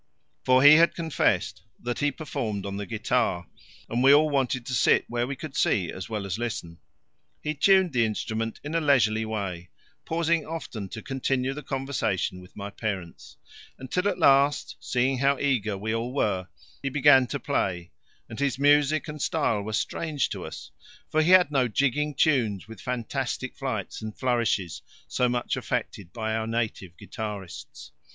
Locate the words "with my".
12.41-12.71